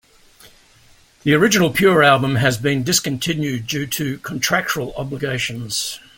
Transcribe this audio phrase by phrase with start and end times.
[1.21, 5.99] The original "Pure" album has been discontinued due to contractual obligations.